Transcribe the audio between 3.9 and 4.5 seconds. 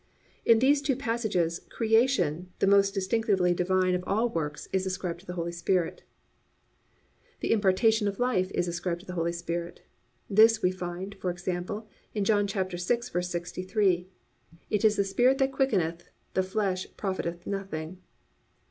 of all